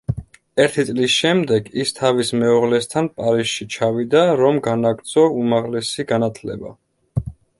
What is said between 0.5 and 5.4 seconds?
ერთი წლის შემდეგ, ის თავის მეუღლესთან პარიზში ჩავიდა, რომ განაგრძო